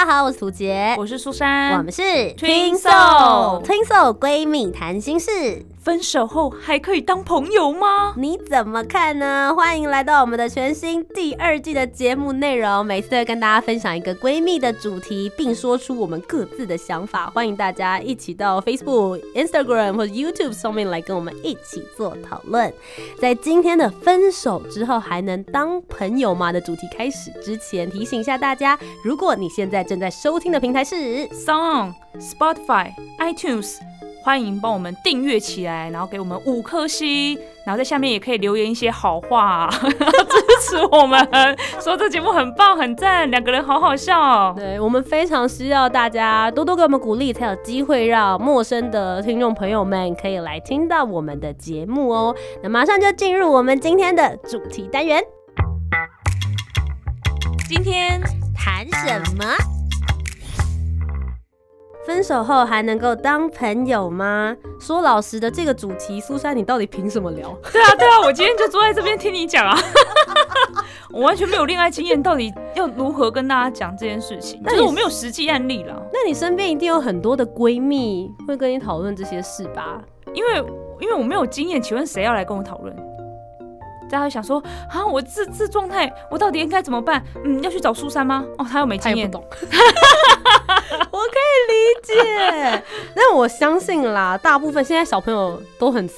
[0.00, 5.62] 大家好，我是涂杰，我是苏珊，我们是 Twinso Twinso 闺蜜谈心事。
[5.82, 8.12] 分手后还可以当朋友吗？
[8.18, 9.54] 你怎么看呢？
[9.56, 17.30] 欢迎来到我们的全新第二季的节目内容，每次都会跟大家分享一个闺蜜的主题，并说出我们各自的想法。
[17.30, 22.70] 欢迎大家一起到 Facebook、Instagram 或者 YouTube 上面来跟我们一起做讨论。
[23.18, 33.78] 在今天的分手之后还能当朋友吗的主题开始之前，提醒一下大家，如果你现在正在收听的平台是 Song、Spotify、iTunes。
[34.22, 39.96] 欢迎帮我们订阅起来，然后给我们五颗星，然后在下面也可以留言一些好话，支
[40.60, 41.18] 持我们，
[41.80, 44.52] 说这节目很棒很赞，两个人好好笑。
[44.56, 52.36] 对我们非常需要大家多多给我们鼓励，才有机会让陌生的听众朋友们可以来听到我们的节目哦。
[52.62, 55.22] 那马上就进入我们今天的主题单元，
[57.68, 58.20] 今天
[58.54, 59.79] 谈什么？
[62.06, 64.56] 分手后还能够当朋友吗？
[64.80, 67.54] 说老实的，这个主题，苏珊，你到底凭什么聊？
[67.72, 69.78] 对啊，对啊，我今天就坐在这边听你讲啊，
[71.12, 74.60] 我完全没有恋爱经验，到底要如何跟大家讲这件事情？
[74.64, 76.02] 但是我没有实际案例了。
[76.12, 80.00] 那你身边一定有很多的闺蜜会跟你讨论这些事吧？
[80.32, 80.64] 因为
[81.00, 82.96] 因为我没有经验，请问谁要来跟我讨论？
[84.10, 87.24] 大家会想说啊，我这这状态，我到底应该怎么办？
[87.44, 88.44] 嗯，要去找苏珊吗？
[88.58, 89.42] 哦，他又没经验，懂。
[91.10, 92.82] 我可以理解，
[93.14, 96.08] 但我相信啦，大部分现在小朋友都很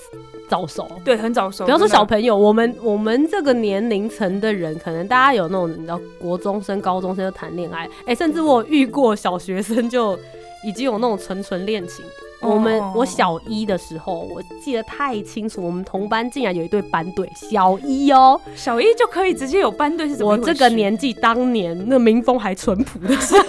[0.48, 1.64] 早熟，对，很早熟。
[1.64, 10.18] 不要说小朋友，我们我们这个年龄层的人，可能大家有那种你知道，国中生、高中生就谈恋爱，哎，甚至我遇过小学生就
[10.64, 12.04] 已经有那种纯纯恋情。
[12.42, 20.32] 我们我小一的时候，我记得太清楚，我们同班竟然有一对班队，小一哦，小一就可以直接有班队，是怎么？
[20.32, 23.44] 我这个年纪，当年那民风还淳朴的时候。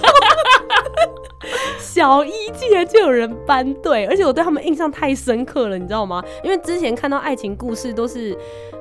[1.80, 6.24] 小一竟然就有人班队，而且我对他们印象太深刻了，你知道吗？
[6.44, 8.38] 因为之前看到爱情故事都是，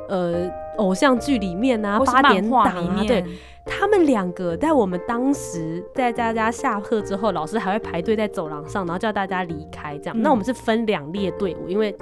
[0.08, 3.24] 呃，偶像剧里面啊，八点档啊，对，
[3.66, 10.22] 他们两个在我们当时在大家下课之后，老师还会排队在走廊上，然后叫大家离开，这样。
[10.22, 11.94] 那我们是分两列队伍，因为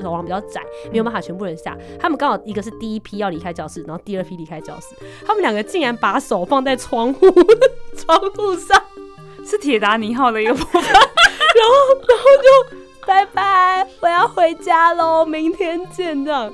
[0.00, 0.60] 走廊比较窄，
[0.92, 1.76] 没有办法全部人下。
[1.98, 4.94] 他们刚好一个是第一批要离开教室，然后第二批离开教室，
[5.26, 7.26] 他们两个竟然把手放在窗户
[7.96, 8.82] 窗户上。
[9.46, 11.74] 是铁达尼号的一个部分， 然后
[12.08, 16.52] 然后就拜拜，我要回家喽，明天见这样。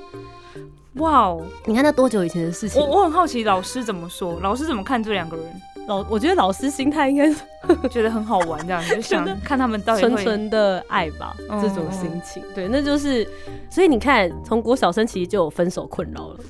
[0.95, 2.81] 哇哦，你看那多久以前的事情？
[2.81, 5.63] 我我很好奇老师怎么说，老师怎么看这两个人？
[5.89, 7.37] 老我觉得老师心态应该是
[7.91, 12.43] 觉得很好玩，这样就想看他们到底纯纯的爱吧，这种心情。
[12.55, 13.29] 对，那就是
[13.71, 16.41] 所以你看，从国小生其实就有分手困扰了。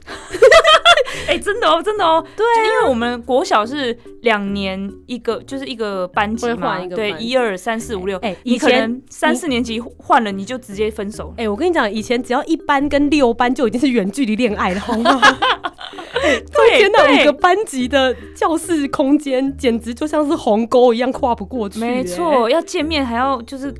[1.29, 8.19] 哎，真的哦，真的哦，对，因为我们国小是两年一个，就是一个班级嘛，对，一二三四五六。
[8.19, 11.33] 哎，以前三四年级换了，你就直接分手。
[11.37, 15.21] 哎，我跟你讲，以前只要一班跟六班就已经是远距离恋爱了，好吗？
[16.21, 21.79] 对，天哪，五个班级的教室空间简直就像是鸿沟一样跨不过去。
[21.79, 23.73] 没错，要见面还要就是。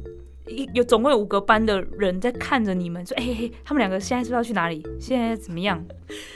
[0.49, 4.81] 一有总共有五个班的人在看着你们，说：“哎嘿，他们两个现在是不是要去哪里？
[5.01, 5.85] 现在怎么样？”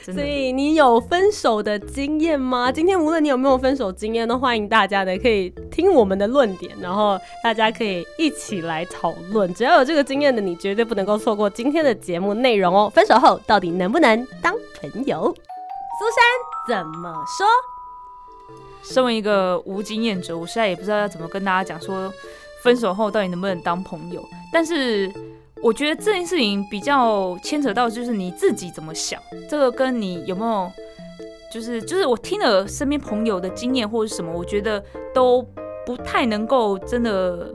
[0.02, 2.72] 所以你有分手的经验吗？
[2.72, 9.52] 今天无论你有没有分手经验，都欢迎大家的可以听我们的论点，然后大家可以一起来讨论。
[9.54, 12.90] 只要有这个经验的，你绝对不能够错过今天的节目内容哦。
[12.92, 15.32] 分手后到底能不能当朋友？
[15.98, 17.46] 苏珊怎么说？
[18.82, 22.12] 身为一个无经验者，我现在也不知道要怎么跟大家讲说。
[22.62, 24.22] 分手后到底能不能当朋友？
[24.52, 25.10] 但是
[25.62, 30.70] 我觉得这件事情比较牵扯到就是你自己怎么想，这个跟你有没有，
[31.52, 34.82] 就是就是我听了身边朋友的经验或者什么，我觉得
[35.14, 35.42] 都
[35.84, 37.52] 不太能够真的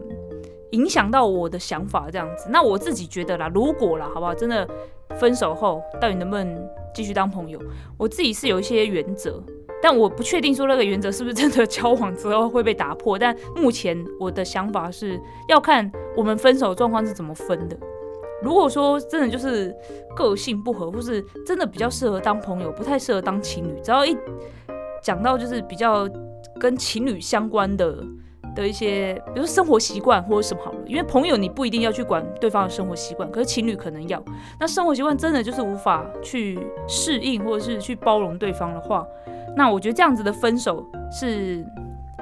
[0.72, 2.48] 影响到我的想法这样子。
[2.50, 4.34] 那我自己觉得啦，如果啦，好不好？
[4.34, 4.68] 真的
[5.20, 7.60] 分手后到底能不能继续当朋友？
[7.98, 9.44] 我自己是有一些原则。
[9.88, 13.20] 但我不确定说那个原则是不是真的交往之后会被打破。
[13.20, 17.78] 但目前我的想法是要看我们分手状况是怎么分的。
[18.42, 19.72] 如果说真的就是
[20.16, 24.18] 个性不合，或是真的比较适合当朋友，不太适合当情侣，只要一
[25.04, 26.10] 讲到就是比较
[26.60, 28.04] 跟情侣相关的
[28.56, 30.80] 的一些，比如说生活习惯或者什么好了。
[30.88, 34.24] 因为朋友你不一定要去管对方的生活习惯，可是情侣可能要。
[34.60, 36.58] 那生活习惯真的就是无法去
[36.88, 39.06] 适应或者是去包容对方的话，
[39.56, 41.66] 那我觉得这样子的分手是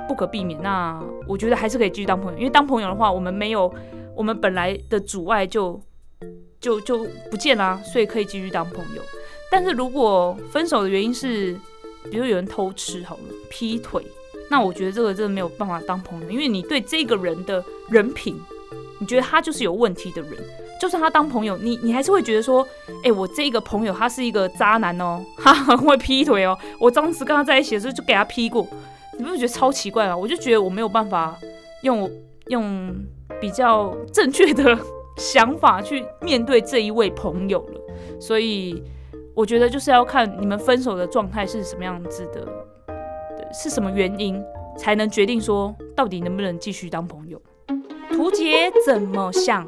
[0.07, 0.62] 不可避免。
[0.62, 3.74] 那我觉得还是可以继续当朋友，因为当朋友的话，我们没有
[4.15, 5.79] 我们本来的阻碍就
[6.59, 9.01] 就就不见啦，所以可以继续当朋友。
[9.51, 11.53] 但是如果分手的原因是，
[12.09, 14.03] 比如有人偷吃好了，劈腿，
[14.50, 18.40] 那我觉得这个真的没有办法当朋友，因为你对这个人的人品，
[19.00, 20.31] 你觉得他就是有问题的人，
[20.80, 22.68] 就算他当朋友，你你还是会觉得说，
[23.04, 28.68] 哎，我这个朋友他是一个渣男哦， 他很会劈腿哦，我当时跟他在一起的时候就给他劈过，
[29.18, 30.16] 你不是觉得超奇怪吗？
[30.16, 31.38] 我就觉得我没有办法
[31.81, 32.10] 用
[32.48, 32.96] 用
[33.42, 34.78] 比较正确的
[35.18, 37.81] 想法去面对这一位朋友了，
[38.19, 38.84] 所以。
[39.36, 42.48] 我觉得就是要看你们分手的状态是什么样子的，
[43.53, 44.44] 是什么原因
[44.77, 47.41] 才能决定说到底能不能继续当朋友。
[48.09, 49.67] 图杰怎么想？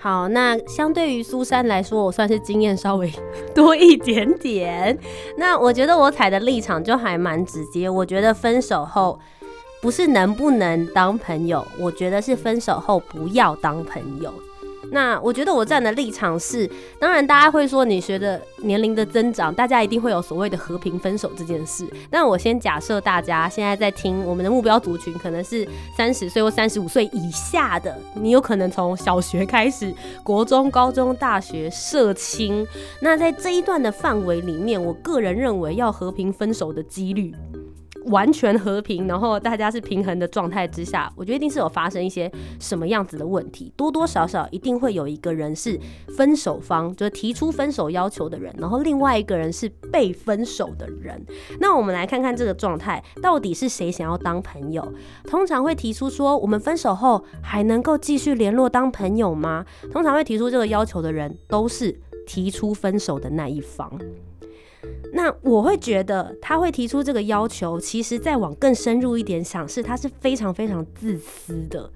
[0.00, 3.12] 好，那相对于苏珊来说，我算是经验稍微
[3.52, 4.96] 多一点点。
[5.36, 7.90] 那我觉得我踩的立场就还蛮直接。
[7.90, 9.18] 我觉得分手后
[9.82, 14.32] 不是能不能当朋友，我觉得是分手后不要当朋友。
[14.90, 16.68] 那我觉得我站的立场是，
[16.98, 21.86] 当然大家会说你随着年龄的增长，大家一定会有所谓的和平分手这件事。
[22.10, 29.94] 但我先假设大家现在在听我们的目标族群可能是三十岁或三十五岁以下的，你有可能从小学开始，
[30.24, 32.66] 国中、高中、大学、社青。
[33.00, 37.34] 那在这一段的范围里面，我个人认为要和平分手的几率。
[38.06, 45.78] 完全和平，然后大家是平衡的状态之下，我觉得一定是有发生一些什么样子的问题，多多少少一定会有一个人是
[46.16, 51.22] 分手方，就是提出分手要求的人，然后另外一个人是被分手的人。
[51.60, 54.92] 那我们来看看这个状态到底是谁想要当朋友？
[55.24, 59.66] 通常会提出说，我们分手后还能够继续联络当朋友吗？
[59.92, 63.90] 通常会提出这个要求的人都是提出分手的那一方。
[65.12, 71.90] 那我会觉得他会提出这个要求，其实再往更深入一点想，是他是非常非常自私的。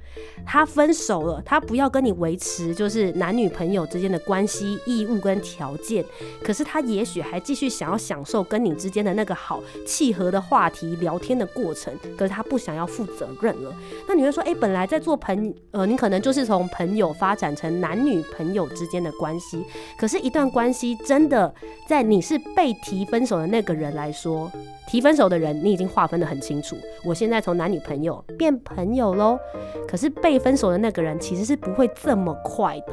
[0.45, 6.05] 他分手了，他不要跟你维持就是男女朋友之间的关系义务跟条件，
[6.43, 13.75] 可是他也许还继续想要享受跟你之间的那个好契合的话题聊天的过程，可是他不想要负责任了。
[14.07, 19.65] 那你会说，哎，本来在做朋呃，你可能就是从朋友发展成男女朋友之间的关系，
[19.99, 21.53] 可是，一段关系真的
[21.89, 24.51] 在你是被提分手的那个人来说，
[24.87, 29.39] 提分手的人你已经划分的很清楚，我现在从男女朋友变朋友喽，
[29.87, 32.93] 可是被分手的那个人其实是不会这么快的，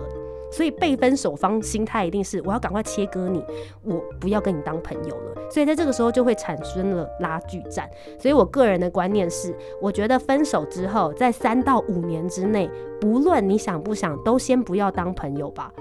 [0.52, 3.44] 所以被分手方心态一定是我要赶快切割你，
[3.84, 7.90] 我不要跟你当朋友了，所以在这个时候就会产生了拉锯战。
[8.20, 15.72] 所以我个人的观念是，我觉得分手之后，在三到五年之内，不论你想不想，都先不要当朋友吧。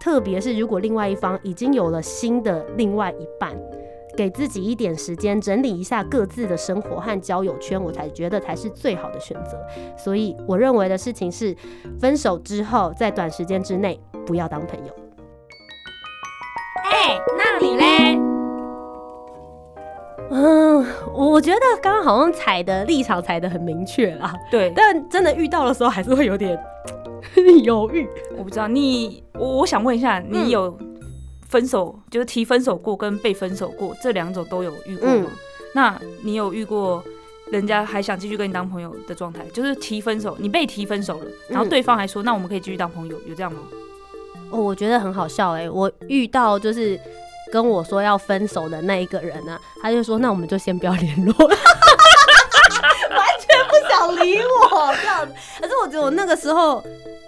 [0.00, 3.56] 特别是如果另外一方已经有了新的另外一半。
[4.16, 9.62] 给自己一点时间整理一下各自的生活和交友圈，我才觉得才是最好的选择。
[9.94, 11.54] 所以我认为的事情是，
[12.00, 14.92] 分手之后在短时间之内不要当朋友。
[16.84, 17.85] 哎，那你嘞？
[21.14, 24.34] 我觉得刚刚好像踩的立场踩的很明确啦。
[24.50, 26.58] 对，但真的遇到的时候还是会有点
[27.64, 28.08] 犹豫。
[28.36, 30.76] 我不知道你，我我想问一下，你有？
[31.48, 35.30] 分手就是提分手过跟被分手过这两种都有遇过吗？
[35.76, 37.02] 那你有遇过
[37.52, 39.46] 人家还想继续跟你当朋友的状态？
[39.52, 43.60] 就是提分手，你被提分手了，然后对方还说那我们可以继续当朋友，有这样吗？
[44.50, 46.98] 哦，我觉得很好笑哎，我遇到就是
[47.52, 51.48] 跟我说要分手的那一个人呢，他就说那我们就先不要联络， 完
[53.40, 55.32] 全不想理我这样子。
[55.60, 56.82] 可是我觉得我那个时候。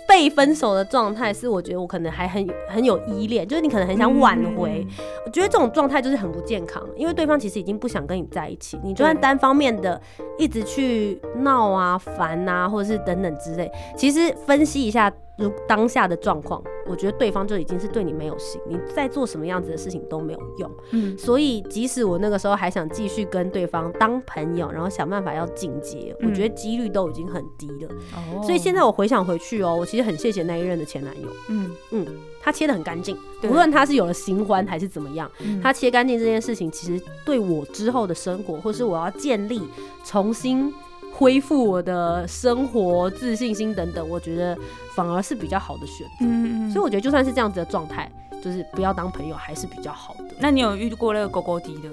[0.09, 4.85] 被分手的状态是，我觉得我可能还很很有依恋，就是你可能很想挽回。
[5.27, 10.01] 我觉得这种状态就是很不健康，因为对方其实已经不想跟你在一起，你就算单方面的
[10.39, 15.13] 一直去闹啊、烦啊，或者是等等之类，其实分析一下。
[15.39, 20.71] 如当下的状况，我觉得对方就已经是对你没有心，你在做什么样子的事情都没有用。
[20.91, 27.89] 嗯，所以即使我那个时候还想继续跟对方当朋友，然后想办法要进阶，我觉得几率都已经很低了。
[28.15, 31.29] 哦，所以现在我回想回去哦，我其实很谢谢那一任的前男友。
[31.49, 32.07] 嗯嗯，
[32.43, 35.31] 他切的很干净，无论他是有了新欢还是怎么样，
[35.63, 39.63] 他切干净这件事情，其实对我之后的生活，或是我要建立
[40.05, 40.73] 重新。
[41.13, 44.57] 恢复我的生活自信心等等，我觉得
[44.95, 46.27] 反而是比较好的选择。
[46.27, 48.11] 嗯嗯所以我觉得就算是这样子的状态，
[48.43, 50.25] 就是不要当朋友还是比较好的。
[50.39, 51.89] 那你有遇过那个狗狗迪的，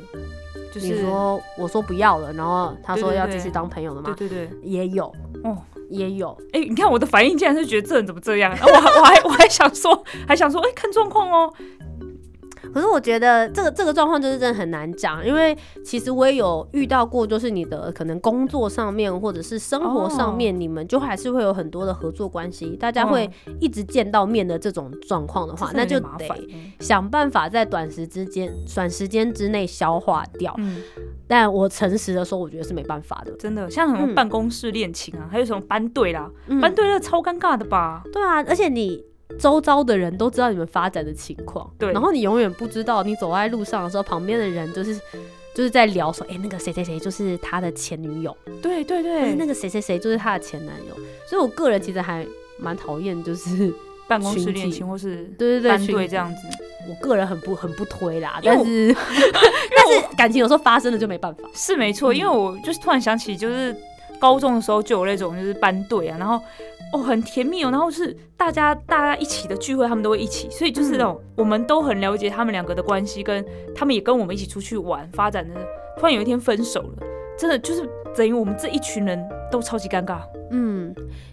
[0.75, 4.13] 你说我说不要了，然后他说要继续当朋友的吗？
[4.17, 5.05] 对对对，也有
[5.43, 5.57] 哦，
[5.89, 6.37] 也有。
[6.53, 8.51] 哎，你看我的反应，竟然是觉得这人怎么这样？
[8.61, 11.51] 我还我还我还想说，还想说，哎，看状况哦。
[12.75, 26.27] 可是我觉得这个这个状况就是真的很难讲，因为其实我也有遇到过，就是你的可能工作上面或者是生活上面，你们就还是会有很多的合作关系，大家会一直见到面的这种状况的话，那就得
[26.81, 30.53] 想办法在短时之间、短时间之内消化掉。
[30.57, 30.81] 嗯，
[31.29, 33.69] 但我诚实的说，我觉得是没办法的，真的。
[33.71, 36.29] 像什么办公室恋情啊，还有什么班队啦，
[36.61, 38.03] 班队那超尴尬的吧？
[38.11, 39.01] 对啊，而且你。
[39.39, 44.95] 周遭的人都知道你们发展的情况，对，然后你永远不知道，你走在路上的时候，旁边的人就是
[45.53, 50.95] 就是在聊说，哎，那个谁谁谁就是他的前女友，对对对，那个谁谁谁就是他的前男友，
[51.27, 52.25] 所以我个人其实还
[52.59, 53.73] 蛮讨厌就是
[54.07, 56.41] 办公室恋情或是对对对班队这样子，
[56.87, 58.93] 我个人很不很不推啦，但是
[59.75, 63.75] 但是感情有时候发生了就没办法，是没错，因为我就是突然想起，就是
[64.19, 66.39] 高中的时候就有那种就是班队啊，然后。
[66.93, 75.55] 哦，很甜蜜哦，然后是大家大家一起的聚会，他们都会一起，所以就是那种我们都很了解他们两个的关系，跟他们也跟我们一起出去玩发展的。
[75.97, 77.03] 突然有一天分手了，
[77.37, 79.17] 真的就是等于我们这一群人
[79.49, 80.19] 都超级尴尬。
[80.51, 80.84] 嗯，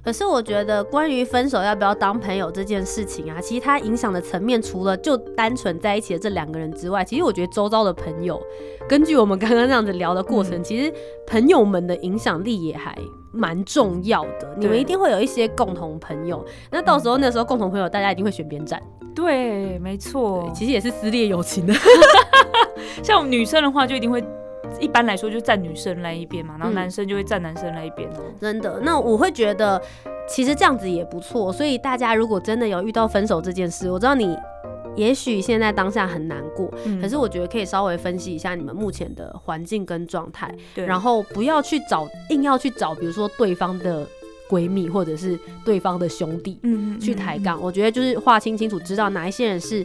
[0.04, 8.40] 可是我觉得关于分手要不要当朋友这件事情啊，其实它影响的层面除了就单纯在一起的这两个人之外，其实我觉得周遭的朋友，
[8.88, 10.92] 根据我们刚刚那样子聊的过程，其实
[11.26, 12.96] 朋友们的影响力也还。
[13.34, 16.44] 蛮重要的，你们一定会有一些共同朋友。
[16.70, 18.78] 那到时候那时候共同朋友，大家一定会选边站。
[19.14, 21.72] 对，没错，其实也是撕裂友情的。
[23.02, 24.22] 像我们女生的话，就一定会
[24.82, 28.20] 一般来说就站女生那一边嘛，然后男生就会站男生那一边哦。
[28.40, 29.80] 真的，那我会觉得
[30.28, 31.50] 其实这样子也不错。
[31.52, 34.36] 所以大家如果真的有遇到分手这件事，我知道你。
[34.94, 36.70] 也许现在当下很难过，
[37.00, 44.06] 可是我觉得可以稍微分析一下你们目前的环境跟状态，然后不要去找硬要去找，比如说对方的
[44.50, 47.58] 闺蜜或者是对方的兄弟，嗯，去抬杠。
[47.58, 49.82] 我觉得就是划清清楚，知道哪一些人是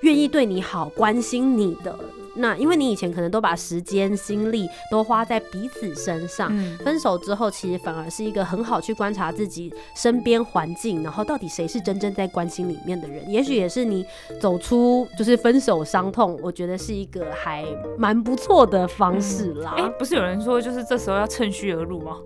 [0.00, 1.96] 愿意对你好、关心你的。
[2.38, 6.50] 那因为你以前可能都把时间心力都花在彼此身上，
[6.84, 14.04] 分手之后其实反而是一个很好去观察自己身边环境，然后到底谁是真正在关心里面的人，也许也是你
[14.40, 17.64] 走出就是分手伤痛，我觉得是一个还
[17.98, 19.74] 蛮不错的方式啦。
[19.76, 22.16] 哎，不是有人说就是这时候要趁虚而入吗？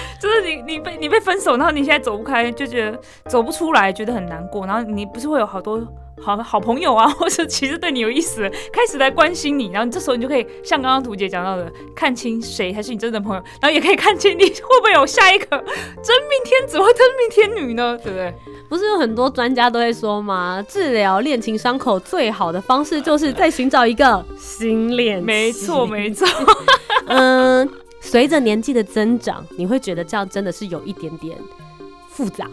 [0.20, 2.98] 就是你你被你被分手，然后你现在走不开，就觉得
[3.28, 5.80] 走不出来，觉得很难过，然后你不是会有好多。
[6.22, 17.98] 好好朋友啊， 或者其实对你有意思，开始来关心你，然后你这时候你就可以像刚刚图姐讲到的，看清谁才是你真正的朋友，然后也可以看清你会不会有下一个真命天子或真命天女呢？
[18.02, 18.32] 对不对？
[18.68, 20.64] 不是有很多专家都会说吗？
[20.66, 25.26] 治疗恋情伤口最好的方式就是在寻找一个新恋情。
[25.26, 26.26] 没错，没错。
[27.06, 27.68] 嗯，
[28.04, 31.36] 随着年纪的增长，你会觉得这样真的是有一点点
[32.06, 32.48] 复杂。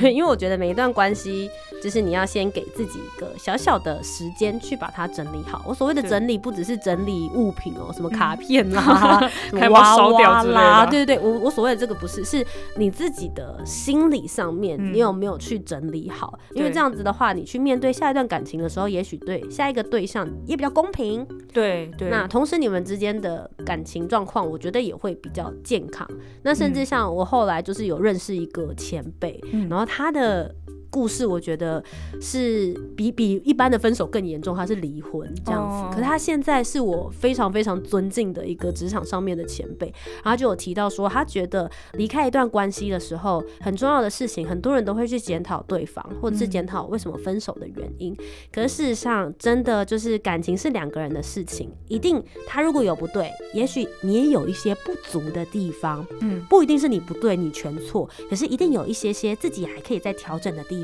[0.00, 1.50] 对，因为我觉得每一段关系。
[1.82, 5.62] 就是你要先给自己一个小小的时间去把它整理好。
[5.66, 9.30] 我所谓的整理，不只是整理物品哦，什么卡片 啦、
[9.68, 12.46] 娃娃啦，对对对，我我所谓的这个不是，是
[12.78, 16.38] 你自己的心理上面，你有没有去整理好？
[16.54, 21.26] 因为这样子的话，你去面对下一段感情的时候，也许对下一个对象也比较公平。
[21.52, 22.08] 对对。
[22.08, 26.08] 那同时你们之间的感情状况，我觉得也会比较健康。
[26.42, 29.38] 那甚至像我后来就是有认识一个前辈，
[29.74, 30.54] 然后他的。
[30.94, 31.82] 故事我觉得
[32.20, 35.92] 是比比一般的分手更严重，他是离婚这样子。
[35.92, 48.16] 可是他现在是我非常非常尊敬的一个职场上面的前辈，然后就有提到说，他觉得离开一段关系的时候，很重要的事情，很多人都会去检讨对方，或者是检讨为什么分手的原因。
[48.52, 60.83] 可是事实上，真的就是感情是两个人的事情，一定他如果有不对，也许你也有一些不足的地方，嗯，不一定是你不对，你全错，可是一定有一些些自己还可以再调整的地。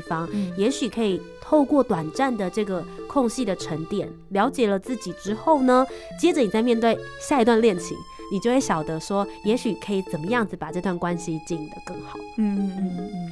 [0.57, 5.85] 也许可以透过短暂的这个空隙的沉淀，了解了自己之后呢，
[6.19, 7.95] 接着你再面对下一段恋情，
[8.31, 12.17] 你就会晓得说，也许可以怎么样子把这段关系经营的更好。
[12.37, 13.31] 嗯嗯嗯嗯。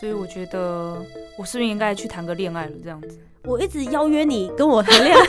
[0.00, 1.04] 所以我觉得，
[1.36, 2.72] 我是不是应该去谈个恋爱了？
[2.82, 5.26] 这样子，我一直邀约你跟我谈恋爱。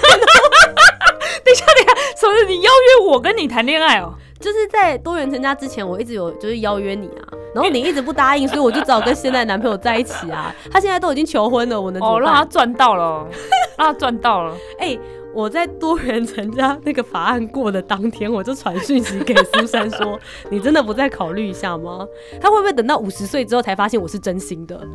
[1.50, 4.14] 等一下，等一下，所以你邀约我跟你谈恋爱哦？
[4.40, 7.28] 就是在多元成家之前，我一直有就是邀约你啊。
[7.54, 10.54] 然后你一直不答应，所以我就只好跟现在男朋友在一起啊。
[10.72, 13.28] 他现在都已经求婚了，我能哦让他赚到了，
[13.76, 14.56] 让他赚到了。
[14.80, 14.98] 哎，
[15.34, 20.18] 我在多元成家那个法案过的当天，我就传讯息给苏珊说
[20.52, 22.06] ：“你真的不再考虑一下吗？”
[22.40, 24.76] 他会不会等到五十岁之后才发现我是真心的？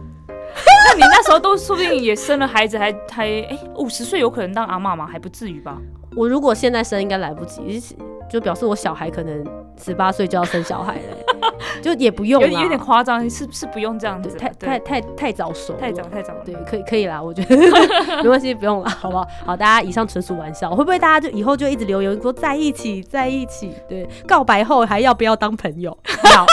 [0.87, 5.07] 那你那时候都说不定也生了孩子，还还哎五十岁有可能当阿妈吗？
[5.11, 5.77] 还不至于吧？
[6.17, 7.83] 我如果现在生应该来不及，
[8.29, 9.45] 就表示我小孩可能
[9.83, 11.53] 十八岁就要生小孩了，
[11.83, 17.57] 就也不用，有点有点夸张，是是不用这样子，太太太太早熟，太早太早，对，可以可以啦，我觉得
[18.23, 19.27] 没关系，不用了，好不好？
[19.45, 23.73] 好，大家以上纯属玩笑，会不会大家就以后就一直留言说在一起在一起？
[23.89, 25.97] 对，告白后还要不要当朋友？
[26.25, 26.47] 好。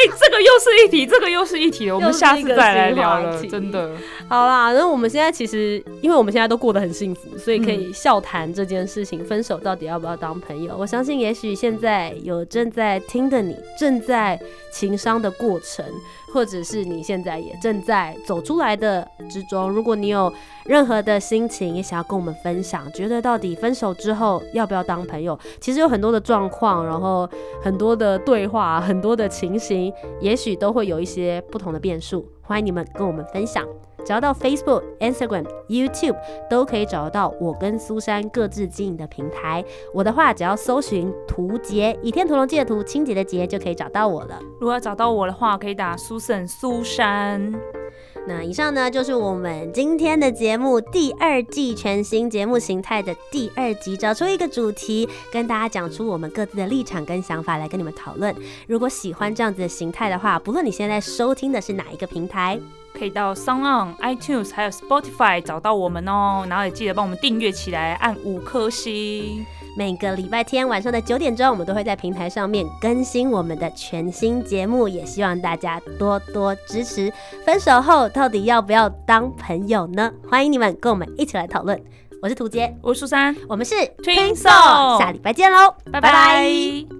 [0.00, 3.42] 哎，这个又是一题，这个又是一题，我们下次再来聊了。
[3.46, 3.90] 真的，
[4.28, 10.74] 好啦，那我们现在其实，因为我们现在都过得很幸福，所以可以笑谈这件事情，分手到底要不要当朋友？
[10.78, 14.40] 我相信，也许现在有正在听的你，正在
[14.72, 15.84] 情商的过程。
[16.32, 20.32] 或者是你现在也正在走出来的之中，如果你有
[20.64, 25.38] 任何的心情也想要跟我们分享，觉得到底分手之后要不要当朋友？
[25.60, 27.28] 其实有很多的状况，然后
[27.62, 32.26] 很多的对话，很多的情形，也许都会有一些不同的变数。
[32.42, 33.66] 欢迎你们跟我们分享。
[34.04, 36.16] 只要到 Facebook、Instagram、YouTube
[36.48, 39.64] 都可以找得到我跟苏珊各自经营的平台。
[39.94, 44.38] 我的话，只要搜寻“图杰”，倚天屠龙记的图，清洁的洁，就可以找到我了。
[44.60, 47.52] 如果要找到我的话，可以打 Susan 苏珊。
[48.26, 58.34] 那以上呢，就是我们今天的节目第二季全新节目形态的第二集，找出一个主题，跟大家讲出我们各自的立场跟想法来跟你们讨论。
[58.68, 62.60] 如果喜欢这样子的形态的话，不论你现在收听的是哪一个平台。
[63.00, 69.46] 可以到 s o n g On、iTunes 还有 Spotify 找到我们哦，然后也记得帮我们订阅起来，按五颗星。
[69.74, 77.10] 每个礼拜天晚上的九点钟，我们都会在平台上面更新我们的全新节目，也希望大家多多支持。
[77.46, 80.12] 分手后到底要不要当朋友呢？
[80.28, 81.82] 欢迎你们跟我们一起来讨论。
[82.20, 86.99] 我是涂杰，我是苏珊，我们是 Twin Soul，下礼拜见喽，拜拜。